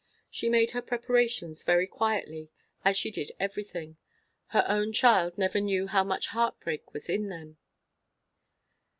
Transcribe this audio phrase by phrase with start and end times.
[0.31, 2.49] She made her preparations very quietly,
[2.83, 3.97] as she did everything;
[4.47, 7.57] her own child never knew how much heart break was in them.